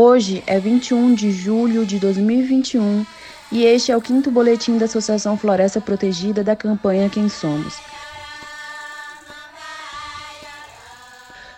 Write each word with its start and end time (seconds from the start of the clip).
Hoje 0.00 0.44
é 0.46 0.60
21 0.60 1.12
de 1.12 1.32
julho 1.32 1.84
de 1.84 1.98
2021 1.98 3.04
e 3.50 3.64
este 3.64 3.90
é 3.90 3.96
o 3.96 4.00
quinto 4.00 4.30
boletim 4.30 4.78
da 4.78 4.84
Associação 4.84 5.36
Floresta 5.36 5.80
Protegida 5.80 6.44
da 6.44 6.54
campanha 6.54 7.10
Quem 7.10 7.28
Somos. 7.28 7.74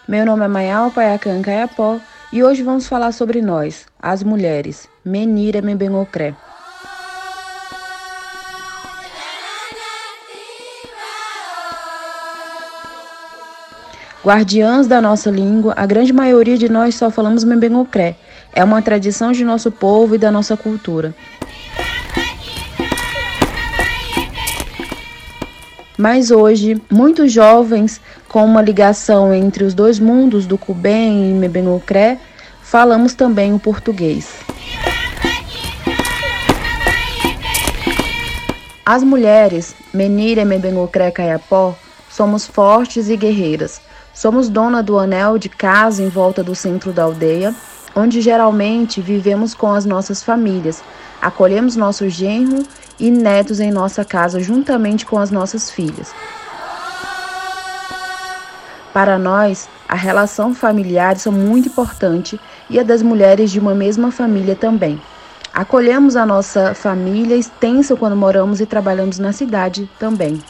Meu 0.08 0.24
nome 0.24 0.46
é 0.46 0.48
Mayal 0.48 0.90
Payacan 0.90 1.42
Caiapó 1.42 2.00
e 2.32 2.42
hoje 2.42 2.62
vamos 2.62 2.86
falar 2.86 3.12
sobre 3.12 3.42
nós, 3.42 3.84
as 4.00 4.22
mulheres, 4.22 4.88
Menira 5.04 5.60
Membengocré. 5.60 6.34
Guardiãs 14.24 14.86
da 14.86 15.00
nossa 15.00 15.30
língua, 15.30 15.74
a 15.76 15.84
grande 15.84 16.12
maioria 16.12 16.56
de 16.56 16.70
nós 16.70 16.94
só 16.94 17.10
falamos 17.10 17.44
Membengocré. 17.44 18.16
É 18.52 18.64
uma 18.64 18.82
tradição 18.82 19.32
de 19.32 19.44
nosso 19.44 19.70
povo 19.70 20.14
e 20.14 20.18
da 20.18 20.30
nossa 20.30 20.56
cultura. 20.56 21.14
Mas 25.96 26.30
hoje, 26.30 26.80
muitos 26.90 27.30
jovens 27.30 28.00
com 28.26 28.44
uma 28.44 28.62
ligação 28.62 29.34
entre 29.34 29.64
os 29.64 29.74
dois 29.74 29.98
mundos 29.98 30.46
do 30.46 30.56
Cubem 30.56 31.30
e 31.30 31.34
Membengocré, 31.34 32.18
falamos 32.62 33.12
também 33.12 33.52
o 33.52 33.58
português. 33.58 34.32
As 38.86 39.04
mulheres, 39.04 39.74
Menira 39.92 40.40
e 40.40 40.44
Membengocré 40.44 41.10
Caiapó, 41.10 41.76
somos 42.08 42.46
fortes 42.46 43.08
e 43.08 43.16
guerreiras. 43.16 43.80
Somos 44.14 44.48
dona 44.48 44.82
do 44.82 44.98
anel 44.98 45.38
de 45.38 45.48
casa 45.48 46.02
em 46.02 46.08
volta 46.08 46.42
do 46.42 46.54
centro 46.54 46.92
da 46.92 47.04
aldeia, 47.04 47.54
onde 47.94 48.20
geralmente 48.20 49.00
vivemos 49.00 49.54
com 49.54 49.72
as 49.72 49.84
nossas 49.84 50.22
famílias. 50.22 50.82
Acolhemos 51.20 51.76
nosso 51.76 52.08
genro 52.08 52.64
e 52.98 53.10
netos 53.10 53.60
em 53.60 53.70
nossa 53.70 54.04
casa 54.04 54.40
juntamente 54.40 55.06
com 55.06 55.18
as 55.18 55.30
nossas 55.30 55.70
filhas. 55.70 56.12
Para 58.92 59.18
nós, 59.18 59.68
a 59.88 59.94
relação 59.94 60.54
familiar 60.54 61.16
é 61.24 61.30
muito 61.30 61.68
importante 61.68 62.40
e 62.68 62.78
a 62.78 62.82
das 62.82 63.02
mulheres 63.02 63.50
de 63.50 63.60
uma 63.60 63.74
mesma 63.74 64.10
família 64.10 64.56
também. 64.56 65.00
Acolhemos 65.52 66.16
a 66.16 66.26
nossa 66.26 66.74
família 66.74 67.36
extensa 67.36 67.96
quando 67.96 68.16
moramos 68.16 68.60
e 68.60 68.66
trabalhamos 68.66 69.18
na 69.18 69.32
cidade 69.32 69.88
também. 69.98 70.40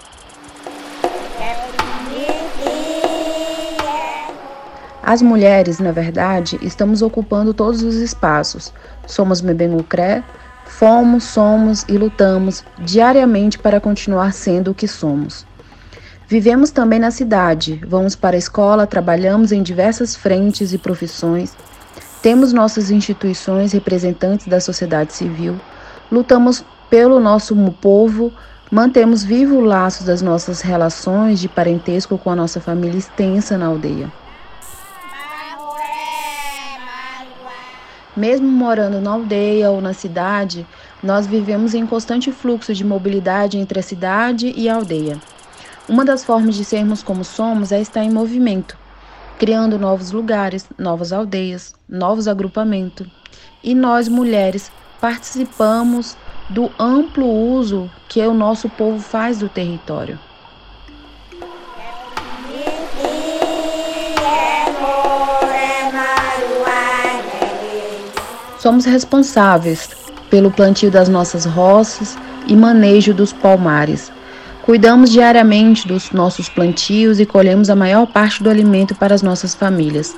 As 5.03 5.23
mulheres, 5.23 5.79
na 5.79 5.93
verdade, 5.93 6.59
estamos 6.61 7.01
ocupando 7.01 7.55
todos 7.55 7.83
os 7.83 7.95
espaços. 7.97 8.73
Somos 9.07 9.41
Mebenucré, 9.41 10.23
fomos, 10.67 11.25
somos 11.25 11.85
e 11.89 11.97
lutamos 11.97 12.63
diariamente 12.79 13.59
para 13.59 13.81
continuar 13.81 14.33
sendo 14.33 14.71
o 14.71 14.75
que 14.75 14.87
somos. 14.87 15.47
Vivemos 16.29 16.71
também 16.71 17.01
na 17.01 17.11
cidade, 17.11 17.81
vamos 17.89 18.15
para 18.15 18.37
a 18.37 18.39
escola, 18.39 18.87
trabalhamos 18.87 19.51
em 19.51 19.65
diversas 19.65 20.15
frentes 20.15 20.73
e 20.73 20.79
profissões, 20.79 21.57
temos 22.23 22.53
nossas 22.53 22.91
instituições 22.91 23.73
representantes 23.73 24.47
da 24.47 24.61
sociedade 24.61 25.13
civil, 25.13 25.59
lutamos 26.09 26.65
pelo 26.89 27.19
nosso 27.19 27.57
povo, 27.81 28.33
mantemos 28.71 29.25
vivo 29.25 29.57
o 29.57 29.65
laço 29.65 30.05
das 30.05 30.23
nossas 30.23 30.61
relações 30.61 31.41
de 31.41 31.49
parentesco 31.49 32.17
com 32.17 32.31
a 32.31 32.37
nossa 32.37 32.61
família 32.61 32.99
extensa 32.99 33.59
na 33.59 33.67
aldeia. 33.67 34.20
Mesmo 38.21 38.47
morando 38.47 39.01
na 39.01 39.13
aldeia 39.13 39.71
ou 39.71 39.81
na 39.81 39.95
cidade, 39.95 40.67
nós 41.03 41.27
vivemos 41.27 41.73
em 41.73 41.87
constante 41.87 42.31
fluxo 42.31 42.75
de 42.75 42.85
mobilidade 42.85 43.57
entre 43.57 43.81
a 43.81 43.83
cidade 43.83 44.53
e 44.55 44.69
a 44.69 44.75
aldeia. 44.75 45.19
Uma 45.89 46.05
das 46.05 46.23
formas 46.23 46.55
de 46.55 46.63
sermos 46.63 47.03
como 47.03 47.25
somos 47.25 47.73
é 47.73 47.81
estar 47.81 48.05
em 48.05 48.11
movimento, 48.11 48.77
criando 49.39 49.79
novos 49.79 50.13
lugares, 50.13 50.69
novas 50.77 51.15
aldeias, 51.15 51.73
novos 51.89 52.29
agrupamentos. 52.29 53.07
E 53.65 53.75
nós, 53.75 54.07
mulheres, 54.07 54.71
participamos 55.01 56.15
do 56.51 56.71
amplo 56.79 57.27
uso 57.27 57.91
que 58.07 58.21
o 58.21 58.35
nosso 58.35 58.69
povo 58.69 59.01
faz 59.01 59.39
do 59.39 59.49
território. 59.49 60.19
Somos 68.61 68.85
responsáveis 68.85 69.89
pelo 70.29 70.51
plantio 70.51 70.91
das 70.91 71.09
nossas 71.09 71.47
roças 71.47 72.19
e 72.47 72.55
manejo 72.55 73.15
dos 73.15 73.33
palmares. 73.33 74.13
Cuidamos 74.63 75.11
diariamente 75.11 75.89
dos 75.89 76.11
nossos 76.11 76.47
plantios 76.47 77.19
e 77.19 77.25
colhemos 77.25 77.71
a 77.71 77.75
maior 77.75 78.07
parte 78.07 78.43
do 78.43 78.51
alimento 78.51 78.95
para 78.95 79.15
as 79.15 79.23
nossas 79.23 79.55
famílias. 79.55 80.15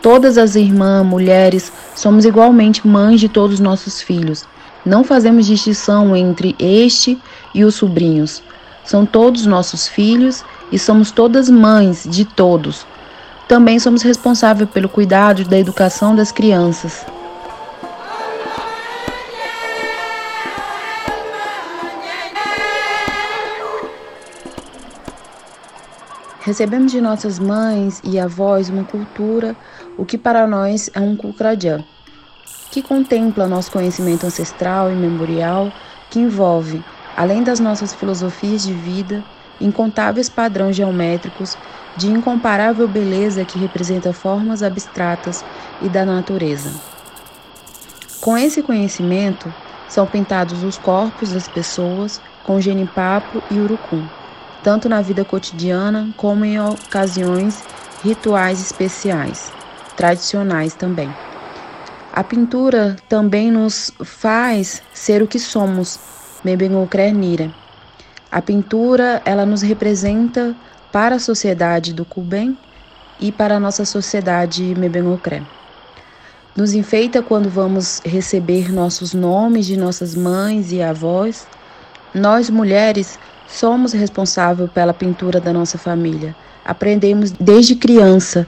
Todas 0.00 0.38
as 0.38 0.54
irmãs, 0.54 1.04
mulheres, 1.04 1.72
somos 1.96 2.24
igualmente 2.24 2.86
mães 2.86 3.18
de 3.18 3.28
todos 3.28 3.54
os 3.54 3.60
nossos 3.60 4.00
filhos. 4.00 4.46
Não 4.86 5.02
fazemos 5.02 5.44
distinção 5.44 6.14
entre 6.14 6.54
este 6.60 7.18
e 7.52 7.64
os 7.64 7.74
sobrinhos. 7.74 8.40
São 8.84 9.04
todos 9.04 9.46
nossos 9.46 9.88
filhos 9.88 10.44
e 10.70 10.78
somos 10.78 11.10
todas 11.10 11.50
mães 11.50 12.06
de 12.08 12.24
todos. 12.24 12.86
Também 13.48 13.80
somos 13.80 14.02
responsáveis 14.02 14.70
pelo 14.70 14.88
cuidado 14.88 15.44
da 15.44 15.58
educação 15.58 16.14
das 16.14 16.30
crianças. 16.30 17.04
Recebemos 26.44 26.92
de 26.92 27.00
nossas 27.00 27.38
mães 27.38 28.02
e 28.04 28.18
avós 28.18 28.68
uma 28.68 28.84
cultura, 28.84 29.56
o 29.96 30.04
que 30.04 30.18
para 30.18 30.46
nós 30.46 30.90
é 30.92 31.00
um 31.00 31.16
Kukradjan, 31.16 31.82
que 32.70 32.82
contempla 32.82 33.48
nosso 33.48 33.72
conhecimento 33.72 34.26
ancestral 34.26 34.92
e 34.92 34.94
memorial, 34.94 35.72
que 36.10 36.18
envolve, 36.18 36.84
além 37.16 37.42
das 37.42 37.60
nossas 37.60 37.94
filosofias 37.94 38.62
de 38.62 38.74
vida, 38.74 39.24
incontáveis 39.58 40.28
padrões 40.28 40.76
geométricos 40.76 41.56
de 41.96 42.10
incomparável 42.10 42.86
beleza 42.86 43.42
que 43.46 43.58
representa 43.58 44.12
formas 44.12 44.62
abstratas 44.62 45.42
e 45.80 45.88
da 45.88 46.04
natureza. 46.04 46.78
Com 48.20 48.36
esse 48.36 48.62
conhecimento, 48.62 49.50
são 49.88 50.06
pintados 50.06 50.62
os 50.62 50.76
corpos 50.76 51.32
das 51.32 51.48
pessoas 51.48 52.20
com 52.42 52.60
genipapo 52.60 53.42
e 53.50 53.58
urucum 53.58 54.06
tanto 54.64 54.88
na 54.88 55.02
vida 55.02 55.24
cotidiana 55.26 56.08
como 56.16 56.42
em 56.42 56.58
ocasiões 56.58 57.62
rituais 58.02 58.60
especiais, 58.60 59.52
tradicionais 59.94 60.74
também. 60.74 61.14
A 62.10 62.24
pintura 62.24 62.96
também 63.06 63.50
nos 63.50 63.92
faz 64.02 64.82
ser 64.94 65.22
o 65.22 65.28
que 65.28 65.38
somos, 65.38 66.00
Mebenocrenira. 66.42 67.52
A 68.32 68.40
pintura, 68.40 69.20
ela 69.24 69.44
nos 69.44 69.60
representa 69.60 70.56
para 70.90 71.16
a 71.16 71.20
sociedade 71.20 71.92
do 71.92 72.04
Cuben 72.04 72.56
e 73.20 73.30
para 73.30 73.56
a 73.56 73.60
nossa 73.60 73.84
sociedade 73.84 74.74
Mebenocré. 74.74 75.42
Nos 76.56 76.72
enfeita 76.72 77.22
quando 77.22 77.50
vamos 77.50 78.00
receber 78.04 78.72
nossos 78.72 79.12
nomes 79.12 79.66
de 79.66 79.76
nossas 79.76 80.14
mães 80.14 80.72
e 80.72 80.80
avós. 80.80 81.46
Nós, 82.14 82.48
mulheres, 82.48 83.18
Somos 83.46 83.92
responsáveis 83.92 84.70
pela 84.70 84.94
pintura 84.94 85.40
da 85.40 85.52
nossa 85.52 85.78
família. 85.78 86.34
Aprendemos 86.64 87.30
desde 87.30 87.74
criança. 87.74 88.46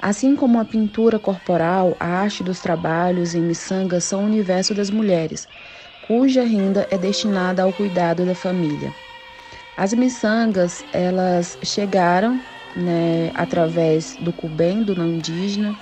Assim 0.00 0.36
como 0.36 0.60
a 0.60 0.64
pintura 0.64 1.18
corporal, 1.18 1.96
a 1.98 2.06
arte 2.06 2.44
dos 2.44 2.60
trabalhos 2.60 3.34
em 3.34 3.40
miçanga 3.40 4.00
são 4.00 4.22
o 4.22 4.26
universo 4.26 4.72
das 4.72 4.88
mulheres, 4.88 5.48
cuja 6.06 6.44
renda 6.44 6.86
é 6.92 6.96
destinada 6.96 7.64
ao 7.64 7.72
cuidado 7.72 8.24
da 8.24 8.34
família. 8.34 8.94
As 9.76 9.92
miçangas, 9.92 10.84
elas 10.92 11.58
chegaram 11.60 12.40
né, 12.76 13.32
através 13.34 14.16
do 14.20 14.32
Cubem, 14.32 14.84
do 14.84 14.94
não 14.94 15.08
indígena, 15.08 15.76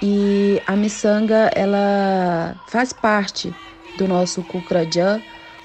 e 0.00 0.62
a 0.66 0.76
miçanga, 0.76 1.50
ela 1.54 2.56
faz 2.66 2.92
parte 2.92 3.54
do 3.96 4.06
nosso 4.06 4.42
Kukradjan, 4.44 5.22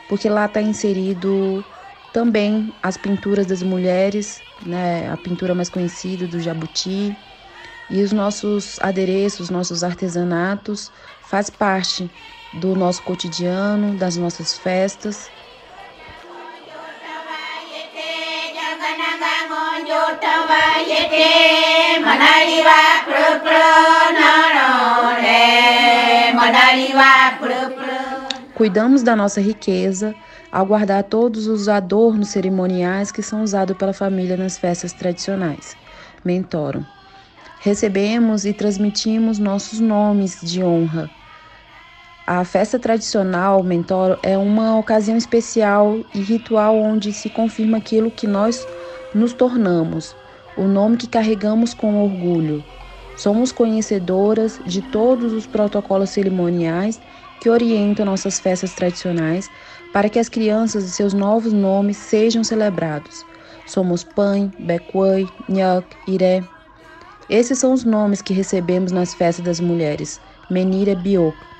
porque 0.08 0.28
lá 0.28 0.46
está 0.46 0.62
inserido 0.62 1.64
também 2.12 2.74
as 2.82 2.98
pinturas 2.98 3.46
das 3.46 3.62
mulheres, 3.62 4.42
né, 4.66 5.10
a 5.12 5.18
pintura 5.18 5.54
mais 5.54 5.70
conhecida 5.70 6.28
do 6.28 6.40
jabuti, 6.40 7.16
e 7.90 8.02
os 8.02 8.12
nossos 8.12 8.80
adereços, 8.82 9.50
nossos 9.50 9.84
artesanatos 9.84 10.92
faz 11.22 11.50
parte 11.50 12.10
do 12.52 12.76
nosso 12.76 13.04
cotidiano, 13.04 13.96
das 13.96 14.18
nossas 14.18 14.58
festas. 14.58 15.30
Cuidamos 28.64 29.04
da 29.04 29.14
nossa 29.14 29.42
riqueza 29.42 30.16
ao 30.50 30.66
guardar 30.66 31.04
todos 31.04 31.48
os 31.48 31.68
adornos 31.68 32.30
cerimoniais 32.30 33.12
que 33.12 33.22
são 33.22 33.44
usados 33.44 33.76
pela 33.76 33.92
família 33.92 34.38
nas 34.38 34.58
festas 34.58 34.94
tradicionais. 34.94 35.76
Mentoram. 36.24 36.86
Recebemos 37.60 38.46
e 38.46 38.54
transmitimos 38.54 39.38
nossos 39.38 39.82
nomes 39.82 40.40
de 40.42 40.64
honra. 40.64 41.10
A 42.26 42.46
festa 42.46 42.80
tradicional 42.80 43.62
Mentoro 43.64 44.18
é 44.24 44.38
uma 44.38 44.80
ocasião 44.80 45.18
especial 45.18 46.00
e 46.16 46.22
ritual 46.22 46.78
onde 46.78 47.12
se 47.12 47.30
confirma 47.30 47.80
aquilo 47.80 48.10
que 48.10 48.26
nós 48.26 48.66
nos 49.14 49.34
tornamos, 49.34 50.16
o 50.56 50.64
nome 50.64 50.96
que 50.96 51.08
carregamos 51.08 51.74
com 51.74 52.02
orgulho. 52.02 52.64
Somos 53.18 53.52
conhecedoras 53.52 54.58
de 54.66 54.82
todos 54.82 55.34
os 55.34 55.46
protocolos 55.46 56.12
cerimoniais 56.12 57.02
que 57.44 57.50
orientam 57.50 58.06
nossas 58.06 58.40
festas 58.40 58.74
tradicionais 58.74 59.52
para 59.92 60.08
que 60.08 60.18
as 60.18 60.30
crianças 60.30 60.86
e 60.86 60.90
seus 60.90 61.14
novos 61.14 61.52
nomes 61.52 61.98
sejam 61.98 62.42
celebrados. 62.42 63.26
Somos 63.66 64.02
Pai, 64.02 64.50
Bequai, 64.58 65.28
Nyak, 65.50 65.98
Iré. 66.08 66.46
Esses 67.28 67.60
são 67.60 67.74
os 67.74 67.84
nomes 67.84 68.22
que 68.22 68.34
recebemos 68.34 68.94
nas 68.94 69.14
festas 69.14 69.44
das 69.44 69.60
mulheres. 69.60 70.22
Menira 70.50 70.96
Biok. 70.96 71.53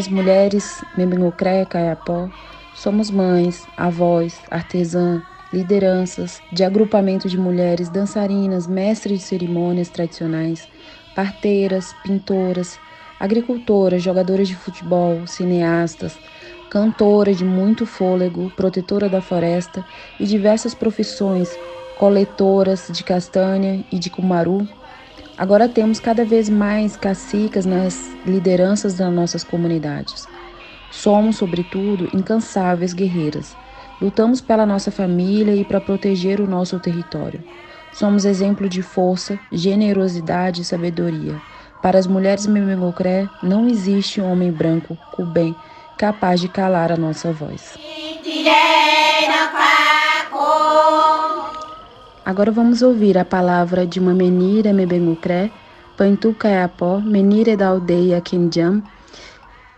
Nós, 0.00 0.08
mulheres, 0.08 0.82
Membengocré, 0.96 1.66
Caiapó, 1.66 2.30
somos 2.74 3.10
mães, 3.10 3.66
avós, 3.76 4.40
artesã, 4.50 5.22
lideranças 5.52 6.40
de 6.50 6.64
agrupamento 6.64 7.28
de 7.28 7.36
mulheres 7.36 7.90
dançarinas, 7.90 8.66
mestres 8.66 9.18
de 9.18 9.26
cerimônias 9.26 9.90
tradicionais, 9.90 10.66
parteiras, 11.14 11.94
pintoras, 12.02 12.78
agricultoras, 13.18 14.02
jogadoras 14.02 14.48
de 14.48 14.56
futebol, 14.56 15.26
cineastas, 15.26 16.18
cantora 16.70 17.34
de 17.34 17.44
muito 17.44 17.84
fôlego, 17.84 18.50
protetora 18.56 19.06
da 19.06 19.20
floresta 19.20 19.84
e 20.18 20.24
diversas 20.24 20.72
profissões, 20.74 21.50
coletoras 21.98 22.86
de 22.90 23.04
castanha 23.04 23.84
e 23.92 23.98
de 23.98 24.08
cumaru, 24.08 24.66
Agora 25.40 25.66
temos 25.66 25.98
cada 25.98 26.22
vez 26.22 26.50
mais 26.50 26.98
cacicas 26.98 27.64
nas 27.64 28.10
lideranças 28.26 28.92
das 28.92 29.10
nossas 29.10 29.42
comunidades. 29.42 30.28
Somos, 30.90 31.38
sobretudo, 31.38 32.10
incansáveis 32.14 32.92
guerreiras. 32.92 33.56
Lutamos 34.02 34.42
pela 34.42 34.66
nossa 34.66 34.90
família 34.90 35.56
e 35.56 35.64
para 35.64 35.80
proteger 35.80 36.42
o 36.42 36.46
nosso 36.46 36.78
território. 36.78 37.42
Somos 37.90 38.26
exemplo 38.26 38.68
de 38.68 38.82
força, 38.82 39.40
generosidade 39.50 40.60
e 40.60 40.64
sabedoria. 40.64 41.40
Para 41.80 41.98
as 41.98 42.06
mulheres 42.06 42.46
Memengocré, 42.46 43.26
não 43.42 43.66
existe 43.66 44.20
um 44.20 44.30
homem 44.30 44.52
branco, 44.52 44.94
cubem, 45.10 45.56
capaz 45.96 46.38
de 46.38 46.48
calar 46.50 46.92
a 46.92 46.98
nossa 46.98 47.32
voz. 47.32 47.78
Agora 52.24 52.52
vamos 52.52 52.82
ouvir 52.82 53.16
a 53.16 53.24
palavra 53.24 53.86
de 53.86 53.98
uma 53.98 54.12
menina 54.12 54.74
Mebemucré, 54.74 55.50
Pantu 55.96 56.34
Caiapó, 56.34 57.00
menina 57.00 57.56
da 57.56 57.68
aldeia 57.68 58.20
Kenjam, 58.20 58.82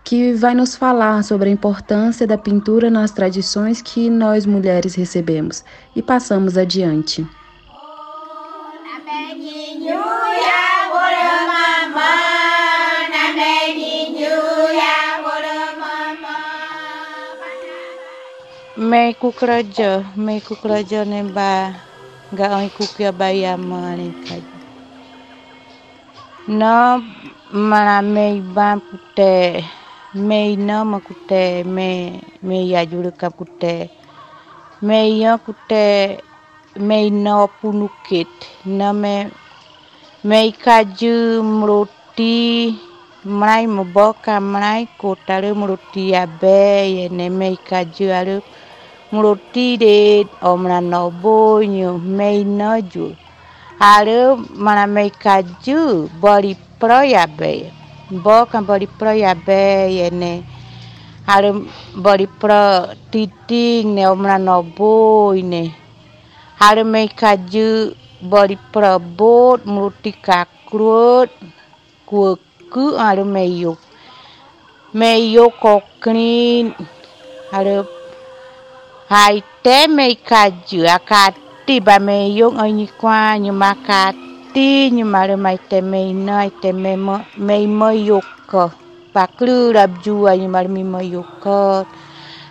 que 0.05 0.35
vai 0.35 0.53
nos 0.53 0.75
falar 0.75 1.23
sobre 1.23 1.49
a 1.49 1.53
importância 1.53 2.27
da 2.27 2.37
pintura 2.37 2.91
nas 2.91 3.13
tradições 3.13 3.81
que 3.81 4.11
nós 4.11 4.45
mulheres 4.45 4.97
recebemos 4.97 5.65
e 5.95 6.03
passamos 6.03 6.59
adiante. 6.59 7.27
Meku 18.77 19.33
kerja, 19.33 20.05
meku 20.17 20.57
kerja 20.57 21.05
nembah 21.05 21.92
nga 22.33 22.47
ikuku 22.69 22.99
ya 23.07 23.13
bai 23.21 23.41
ya 23.45 23.53
manika 23.71 24.35
no 26.59 26.77
mana 27.71 27.97
mei 28.15 28.37
ban 28.55 28.77
kute 28.89 29.33
mei 30.29 30.51
no 30.67 30.77
ma 30.91 30.99
kute 31.07 31.43
me 31.75 31.89
me 32.47 32.57
ya 32.73 32.81
juluka 32.91 33.29
kute. 33.39 33.75
Mei 34.89 35.23
yo 35.23 35.33
kute 35.47 35.85
mei 36.89 37.07
no 37.25 37.37
punukit 37.59 38.33
na 38.79 38.89
me 39.03 39.15
mei 40.29 40.49
kaju 40.65 41.43
mruti 41.59 42.35
mrai 43.39 43.67
mboka 43.67 44.35
mrai 44.53 44.83
kota 45.01 45.35
le 45.43 45.51
mruti 45.61 46.03
ya 46.15 46.23
be 46.41 46.57
ye 46.97 47.05
ne 47.17 47.27
mei 47.39 47.57
kaju 47.69 48.07
alu 48.19 48.37
mulotire 49.13 49.97
omulana 50.51 50.97
obonyo 51.09 51.91
meinoju 52.19 53.07
aru 53.93 54.21
mana 54.65 54.85
meikaju 54.97 55.81
bori 56.23 56.53
proyabe. 56.81 57.53
Boka 58.25 58.59
bori 58.69 58.87
proyabe 58.99 59.61
yene. 59.99 60.33
Harum 61.29 61.59
bori 62.05 62.27
pro 62.41 62.63
titing 63.11 63.87
ne 63.95 64.03
omulana 64.13 64.53
oboine 64.63 65.63
aru 66.67 66.83
meikaju 66.95 67.69
bori 68.31 68.57
probot 68.73 69.61
mulutika 69.73 70.39
krut 70.69 71.31
kueku 72.09 72.85
aru 73.09 73.25
meyuk 73.35 73.79
meyuk 74.99 75.53
kokrin 75.63 76.67
harum 77.53 77.87
haite 79.13 79.79
mei 79.97 80.17
kaju 80.29 80.81
akati 80.97 81.77
ba 81.87 81.97
me 82.07 82.33
yung 82.33 82.57
oni 82.57 82.89
kwa 83.01 83.37
nyumakati 83.45 84.89
nyumare 84.97 85.37
mai 85.45 85.59
te 85.69 85.79
mei 85.91 86.17
nai 86.27 86.49
te 86.63 86.73
mei 86.73 86.97
mo 86.97 87.17
mei 87.37 87.65
mo 87.79 87.89
yuko 88.09 88.73
paklu 89.13 89.57
rab 89.77 89.93
jua 90.05 90.33
nyumare 90.41 90.69
mi 90.73 90.83
mo 90.93 91.01
yuko 91.05 91.85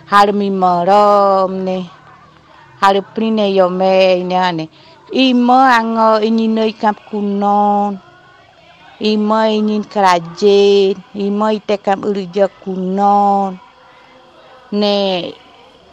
har 0.06 0.28
mi 0.38 0.48
morom 0.62 1.50
ne 1.66 1.78
har 2.80 2.94
prine 3.12 3.46
yo 3.58 3.66
ne 3.82 4.36
ane 4.48 4.64
imo 5.26 5.58
ango 5.78 6.22
ini 6.28 6.46
noi 6.46 6.72
kap 6.82 6.96
kunon 7.10 7.98
imo 9.10 9.38
ingin 9.58 9.82
kerajin 9.92 10.94
imo 11.26 11.46
ite 11.58 11.74
kam 11.84 12.06
urja 12.06 12.46
kunon 12.62 13.58
ne 14.80 14.94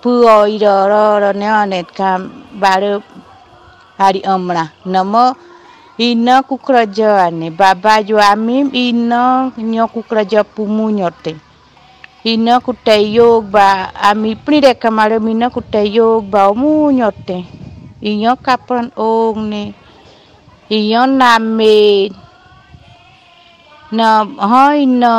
puo 0.02 0.48
iro 0.48 0.76
ro 0.92 1.04
ro 1.22 1.32
ne 1.36 1.48
anet 1.62 1.88
kam 1.98 2.20
baru 2.62 3.04
hari 4.00 4.22
omra. 4.24 4.72
Namo 4.88 5.36
ina 6.00 6.44
ku 6.48 6.56
kerajaan 6.58 7.52
baba 7.60 8.00
ju 8.08 8.16
amim 8.16 8.72
ina 8.72 9.52
nyo 9.58 9.86
ku 9.94 10.00
pumu 10.56 10.86
nyote. 10.92 11.36
Ina 12.24 12.60
ku 12.60 12.72
tayog 12.76 13.48
ba 13.52 13.92
ami 13.96 14.36
pride 14.36 14.76
kamare 14.82 15.20
mina 15.20 15.48
ku 15.52 15.62
tayog 15.62 16.24
ba 16.32 16.52
mu 16.56 16.92
nyote. 16.92 17.38
Inyo 18.00 18.40
kapran 18.40 18.92
ong 18.96 19.52
ne 19.52 19.64
inyo 20.72 21.04
name 21.20 22.08
na 23.92 24.22
hoi 24.52 24.86
na 24.86 25.14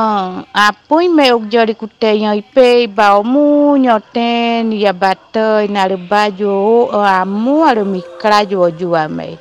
apoi 0.54 1.08
me 1.10 1.32
ok 1.34 1.44
jari 1.52 1.74
kute 1.74 2.10
yang 2.22 2.38
ipe 2.38 2.86
ba 2.86 3.18
mu 3.32 3.74
nyoten 3.74 4.70
ya 4.70 4.92
bate 4.94 5.66
na 5.74 5.90
le 5.90 5.98
baju 5.98 6.86
amu 6.94 7.66
ale 7.66 7.82
mikra 7.82 8.46
jo 8.46 8.70
jua 8.70 9.10
me 9.10 9.38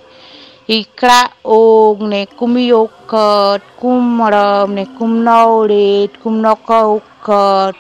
ikra 0.65 1.29
ok 1.45 1.98
ne 2.09 2.25
kumiyokot 2.25 3.62
kumram 3.79 4.74
ne 4.74 4.83
kumnaulit 4.98 6.12
kumnokokot 6.25 7.75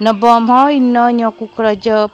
na 0.00 0.12
bom 0.12 0.44
hoi 0.52 0.76
na 0.80 1.08
nyoku 1.12 1.48
kraja 1.56 2.08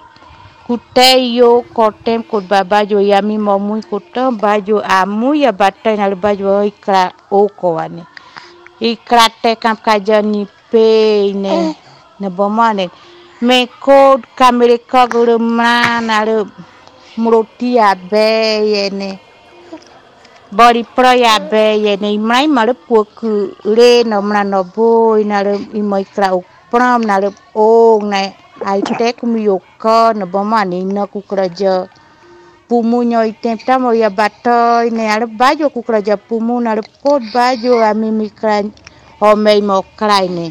kute 0.67 1.11
yo 1.35 1.67
kotem 1.75 2.23
kut 2.23 2.47
baba 2.47 2.87
jo 2.87 3.03
yami 3.03 3.39
momui 3.39 3.83
kutem 3.91 4.39
baju 4.39 4.79
amu 4.87 5.35
ya 5.35 5.51
bate 5.51 5.99
na 5.99 6.07
le 6.07 6.15
baju 6.15 6.63
ikra 6.71 7.11
i 8.91 8.93
krate 9.09 9.51
kam 9.63 9.77
kajoni 9.87 10.43
pei 10.71 11.33
ne 11.45 11.55
ne 12.21 12.29
bomone 12.37 12.85
me 13.47 13.59
kod 13.85 14.21
kamere 14.39 14.77
koguru 14.91 15.37
mana 15.59 16.17
ru 16.29 16.39
murutia 17.21 17.89
beye 18.11 18.85
ne 19.01 19.11
bori 20.57 20.83
proya 20.97 21.35
beye 21.51 21.93
ne 22.03 22.09
imai 22.19 22.47
maru 22.57 22.75
puku 22.87 23.31
le 23.77 23.91
no 24.11 24.17
mna 24.29 24.43
no 24.53 24.61
boy 24.77 25.21
na 25.31 25.39
ru 25.47 25.55
imoi 25.81 26.05
kra 26.15 26.29
u 26.39 26.41
prom 26.71 27.01
na 27.09 27.15
ru 27.23 27.31
ong 27.67 28.03
na 28.13 28.21
ai 28.71 28.81
tek 28.99 29.17
mi 29.31 29.41
yoko 29.49 29.99
no 30.19 30.25
bomane 30.33 30.79
no 30.95 31.03
ku 31.13 31.21
kraja 31.31 31.75
pumu 32.73 33.05
nyoi 33.05 33.33
tempta 33.37 33.77
mo 33.77 33.93
ya 33.93 34.09
batoi 34.09 34.89
ne 34.97 35.05
ar 35.15 35.29
bajo 35.29 35.69
kukra 35.69 36.01
ja 36.01 36.17
pumu 36.17 36.57
nar 36.57 36.81
ko 37.05 37.21
bajo 37.35 37.77
ami 37.85 38.09
mikran 38.09 38.73
homei 39.21 39.61
mo 39.61 39.85
kraine. 39.99 40.47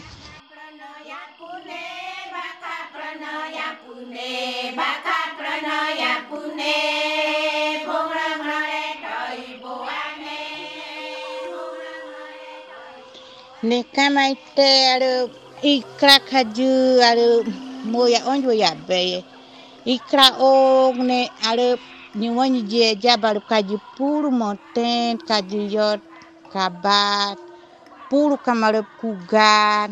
Ne 13.64 13.80
kamaite 13.96 14.70
ar 14.94 15.04
ikra 15.74 16.16
khaju 16.30 16.74
ar 17.10 17.18
moya 17.92 18.20
onjo 18.30 18.54
ya 18.54 18.72
be 18.88 19.24
ikra 19.86 20.28
og 20.38 20.96
ne 21.10 21.26
ar 21.50 21.60
ñiwonyi 22.20 22.62
je 22.72 22.84
jabal 23.04 23.38
kaji 23.50 23.76
puru 23.96 24.30
moten 24.42 25.12
kaji 25.30 25.60
yot 25.76 26.02
kabat 26.54 27.38
puru 28.10 28.36
kamalep 28.46 28.88
kugan 29.00 29.90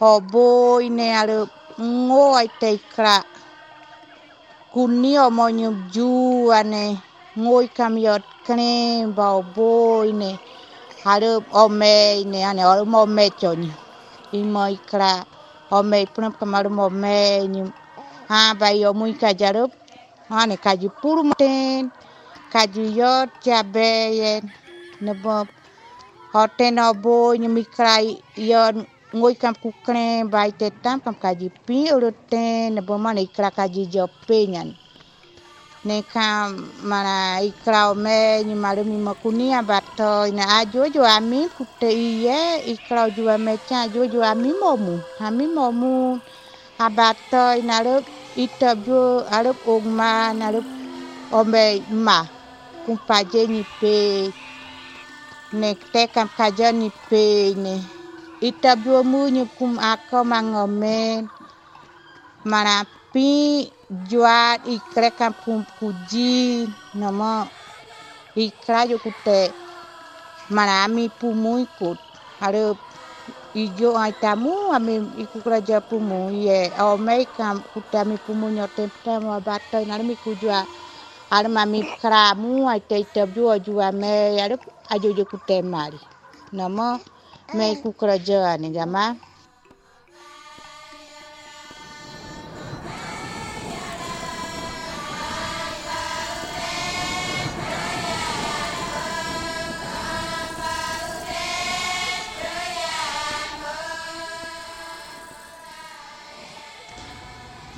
hobo 0.00 0.44
ine 0.88 1.06
ale 1.20 1.36
ngoi 2.06 2.46
teikra. 2.60 3.16
Kunio 4.72 5.20
omonyu 5.28 5.68
juane 5.94 6.84
ngoi 7.42 7.66
kam 7.76 7.94
yot 8.06 8.24
kren 8.46 9.08
ba 9.16 9.24
hobo 9.34 9.68
ine 10.12 10.30
ale 11.12 11.30
ome 11.62 11.92
ine 12.22 12.38
ane 12.50 12.62
ole 12.72 12.82
mo 12.92 13.00
chonyo. 13.40 13.72
Imoi 14.38 14.74
kra 14.90 15.10
ome 15.76 15.98
punap 16.12 16.34
kamalep 16.40 16.72
mome 16.78 17.14
nyum 17.54 17.68
ha 18.30 18.40
ba 18.60 18.68
yo 18.80 18.88
muy 18.98 19.12
jarup 20.28 20.38
ane 20.42 20.56
kaji 20.56 20.88
puru 21.00 21.22
ten 21.38 21.90
kaji 22.52 22.84
yot 22.98 23.28
jabe 23.44 23.88
yen 24.20 24.44
ne 25.00 25.12
bo 25.22 25.46
hoten 26.32 26.78
obo 26.78 27.34
ni 27.40 27.48
mikra 27.48 27.94
yon 28.36 28.76
ngoi 29.16 29.34
kam 29.42 29.54
kukre 29.62 30.24
bai 30.32 30.50
te 30.60 30.66
tam 30.82 31.00
kam 31.04 31.14
kaji 31.24 31.48
pi 31.66 31.78
uruten 31.96 32.74
ne 32.74 32.80
bo 32.86 32.94
mana 33.04 33.20
ikra 33.20 33.50
kaji 33.58 33.82
jopenyan 33.94 34.68
ne 35.84 35.96
kam 36.12 36.46
mana 36.90 37.40
ikra 37.50 37.94
me 38.04 38.42
ni 38.46 38.54
mi 38.90 38.98
makunia 38.98 39.62
bato 39.62 40.26
ina 40.30 40.44
ajo 40.58 40.82
jo 40.94 41.02
ami 41.16 41.40
kute 41.56 41.88
iye 42.08 42.38
ikra 42.74 43.02
jo 43.16 43.24
me 43.38 43.56
cha 43.68 43.88
jo 43.94 44.02
jo 44.12 44.20
ami 44.32 44.50
momu 44.62 44.94
ami 45.26 45.46
momu 45.56 46.20
abato 46.86 47.44
ina 47.60 47.76
itabjo 48.44 49.00
alup 49.36 49.58
ogma 49.74 50.10
nalup 50.40 50.68
ombe 51.38 51.62
ma 52.06 52.18
kumpaje 52.84 53.40
ni 53.54 53.62
pe 53.80 53.94
ne 55.60 55.70
te 55.92 56.02
kam 56.14 56.28
kaja 56.38 56.68
ni 56.80 56.88
pe 57.10 57.22
ne 57.64 57.74
itabjo 58.48 58.96
mu 59.10 59.20
ni 59.34 59.42
kum 59.56 59.72
ako 59.92 60.18
mangomen 60.30 61.22
mana 62.50 62.74
pi 63.12 63.28
juat 64.08 64.58
ikre 64.74 65.08
kum 65.42 65.60
kuji 65.78 66.32
nama 67.00 67.30
ikra 68.46 68.80
jo 68.90 68.96
kute. 69.04 69.40
Mana 70.54 70.74
ami 70.84 71.04
pumu 71.18 71.52
ikut. 71.66 72.00
Alup 72.44 72.78
ijo 73.54 73.96
ai 73.98 74.12
tamu 74.12 74.52
ami 74.76 74.94
iku 75.24 75.38
kerja 75.44 75.80
pumu. 75.80 76.30
Ye 76.32 76.72
o 76.80 76.98
mei 76.98 77.26
kam 77.36 77.62
kutami 77.72 78.16
pumu 78.18 78.46
nyotem 78.50 78.90
tamu 79.04 79.28
abatai 79.38 79.84
nari 79.86 80.04
mi 80.04 80.16
kujua. 80.16 80.66
Ar 81.30 81.46
mami 81.48 81.80
kramu 82.00 82.68
ai 82.68 82.80
tei 82.90 83.04
tabu 83.14 83.42
ajua 83.54 83.92
mei 83.92 84.40
ar 84.40 84.52
ajo 84.94 85.08
jo 85.16 85.24
kutemari 85.32 86.00
namo 86.52 86.88
mei 87.56 87.74
ku 87.82 87.92
kerja 88.00 88.38
ane 88.54 88.68
jama. 88.76 89.04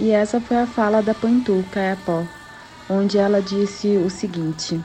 E 0.03 0.13
essa 0.13 0.41
foi 0.41 0.57
a 0.57 0.67
fala 0.67 1.03
da 1.03 1.13
Pantu 1.13 1.63
Caiapó, 1.71 2.25
onde 2.89 3.19
ela 3.19 3.43
disse 3.43 3.99
o 3.99 4.09
seguinte: 4.09 4.83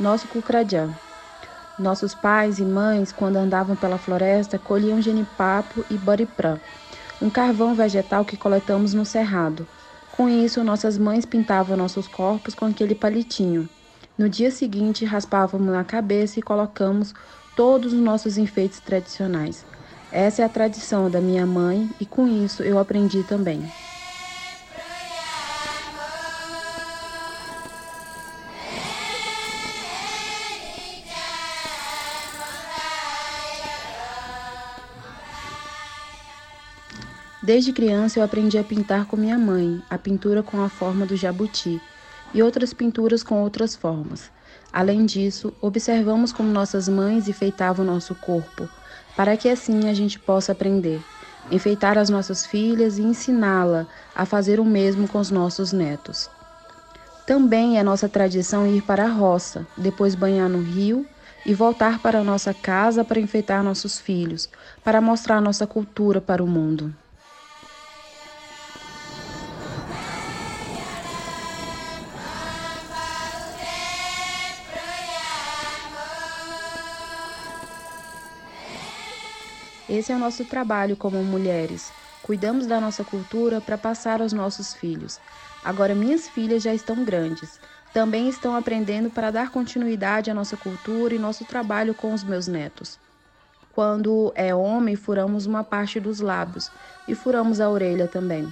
Nosso 0.00 0.26
Cucradiã. 0.26 0.92
Nossos 1.78 2.16
pais 2.16 2.58
e 2.58 2.64
mães, 2.64 3.12
quando 3.12 3.36
andavam 3.36 3.76
pela 3.76 3.96
floresta, 3.96 4.58
colhiam 4.58 5.00
genipapo 5.00 5.84
e 5.88 5.96
boriprã, 5.96 6.58
um 7.22 7.30
carvão 7.30 7.76
vegetal 7.76 8.24
que 8.24 8.36
coletamos 8.36 8.92
no 8.92 9.04
cerrado. 9.04 9.64
Com 10.20 10.28
isso, 10.28 10.62
nossas 10.62 10.98
mães 10.98 11.24
pintavam 11.24 11.78
nossos 11.78 12.06
corpos 12.06 12.54
com 12.54 12.66
aquele 12.66 12.94
palitinho. 12.94 13.70
No 14.18 14.28
dia 14.28 14.50
seguinte, 14.50 15.02
raspávamos 15.02 15.72
na 15.72 15.82
cabeça 15.82 16.38
e 16.38 16.42
colocamos 16.42 17.14
todos 17.56 17.94
os 17.94 18.00
nossos 18.00 18.36
enfeites 18.36 18.80
tradicionais. 18.80 19.64
Essa 20.12 20.42
é 20.42 20.44
a 20.44 20.48
tradição 20.50 21.08
da 21.08 21.22
minha 21.22 21.46
mãe 21.46 21.88
e 21.98 22.04
com 22.04 22.28
isso 22.28 22.62
eu 22.62 22.78
aprendi 22.78 23.24
também. 23.24 23.72
Desde 37.42 37.72
criança 37.72 38.18
eu 38.18 38.22
aprendi 38.22 38.58
a 38.58 38.64
pintar 38.64 39.06
com 39.06 39.16
minha 39.16 39.38
mãe, 39.38 39.82
a 39.88 39.96
pintura 39.96 40.42
com 40.42 40.60
a 40.62 40.68
forma 40.68 41.06
do 41.06 41.16
jabuti 41.16 41.80
e 42.34 42.42
outras 42.42 42.74
pinturas 42.74 43.22
com 43.22 43.40
outras 43.40 43.74
formas. 43.74 44.30
Além 44.70 45.06
disso, 45.06 45.50
observamos 45.58 46.32
como 46.32 46.52
nossas 46.52 46.86
mães 46.86 47.28
enfeitavam 47.28 47.84
nosso 47.84 48.14
corpo, 48.14 48.68
para 49.16 49.38
que 49.38 49.48
assim 49.48 49.88
a 49.88 49.94
gente 49.94 50.18
possa 50.18 50.52
aprender, 50.52 51.02
enfeitar 51.50 51.96
as 51.96 52.10
nossas 52.10 52.44
filhas 52.44 52.98
e 52.98 53.02
ensiná-la 53.02 53.86
a 54.14 54.26
fazer 54.26 54.60
o 54.60 54.64
mesmo 54.64 55.08
com 55.08 55.18
os 55.18 55.30
nossos 55.30 55.72
netos. 55.72 56.28
Também 57.26 57.78
é 57.78 57.82
nossa 57.82 58.06
tradição 58.06 58.66
ir 58.66 58.82
para 58.82 59.04
a 59.04 59.10
roça, 59.10 59.66
depois 59.78 60.14
banhar 60.14 60.48
no 60.50 60.60
rio 60.60 61.06
e 61.46 61.54
voltar 61.54 62.00
para 62.00 62.22
nossa 62.22 62.52
casa 62.52 63.02
para 63.02 63.18
enfeitar 63.18 63.64
nossos 63.64 63.98
filhos, 63.98 64.46
para 64.84 65.00
mostrar 65.00 65.40
nossa 65.40 65.66
cultura 65.66 66.20
para 66.20 66.44
o 66.44 66.46
mundo. 66.46 66.94
Esse 80.00 80.12
é 80.12 80.16
o 80.16 80.18
nosso 80.18 80.46
trabalho 80.46 80.96
como 80.96 81.22
mulheres. 81.22 81.92
Cuidamos 82.22 82.66
da 82.66 82.80
nossa 82.80 83.04
cultura 83.04 83.60
para 83.60 83.76
passar 83.76 84.22
aos 84.22 84.32
nossos 84.32 84.72
filhos. 84.72 85.20
Agora, 85.62 85.94
minhas 85.94 86.26
filhas 86.26 86.62
já 86.62 86.72
estão 86.72 87.04
grandes. 87.04 87.60
Também 87.92 88.26
estão 88.26 88.56
aprendendo 88.56 89.10
para 89.10 89.30
dar 89.30 89.50
continuidade 89.50 90.30
à 90.30 90.34
nossa 90.34 90.56
cultura 90.56 91.14
e 91.14 91.18
nosso 91.18 91.44
trabalho 91.44 91.92
com 91.92 92.14
os 92.14 92.24
meus 92.24 92.48
netos. 92.48 92.98
Quando 93.74 94.32
é 94.34 94.54
homem, 94.54 94.96
furamos 94.96 95.44
uma 95.44 95.62
parte 95.62 96.00
dos 96.00 96.20
lábios 96.20 96.70
e 97.06 97.14
furamos 97.14 97.60
a 97.60 97.68
orelha 97.68 98.08
também. 98.08 98.50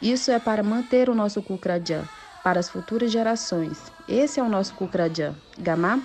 Isso 0.00 0.30
é 0.30 0.38
para 0.38 0.62
manter 0.62 1.10
o 1.10 1.14
nosso 1.14 1.42
Kukradjan 1.42 2.04
para 2.42 2.58
as 2.58 2.70
futuras 2.70 3.12
gerações. 3.12 3.92
Esse 4.08 4.40
é 4.40 4.42
o 4.42 4.48
nosso 4.48 4.72
Kukradjan. 4.72 5.34
Gamá? 5.58 6.00